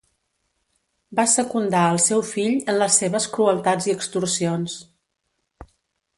Va 1.19 1.25
secundar 1.33 1.81
al 1.89 2.01
seu 2.05 2.23
fill 2.31 2.57
en 2.73 2.79
les 2.85 2.99
seves 3.05 3.29
crueltats 3.37 3.91
i 3.91 3.95
extorsions. 3.99 4.81